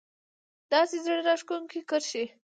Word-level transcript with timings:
داسې 0.71 0.95
زړه 1.05 1.19
راښکونکې 1.27 1.79
کرښې 1.89 2.23